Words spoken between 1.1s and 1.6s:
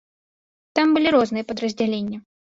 розныя